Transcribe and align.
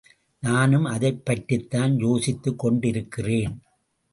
நானும் 0.39 0.85
அதைப் 0.85 1.25
பற்றித்தான் 1.25 1.99
யோசித்துக் 1.99 2.59
கொண்டிருக்கிறேன். 2.59 3.61